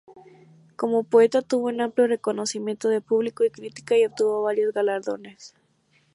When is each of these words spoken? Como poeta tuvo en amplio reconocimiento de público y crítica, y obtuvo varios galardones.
Como 0.77 1.03
poeta 1.03 1.43
tuvo 1.43 1.69
en 1.69 1.79
amplio 1.79 2.07
reconocimiento 2.07 2.89
de 2.89 3.01
público 3.01 3.43
y 3.43 3.51
crítica, 3.51 3.95
y 3.95 4.05
obtuvo 4.05 4.41
varios 4.41 4.73
galardones. 4.73 5.53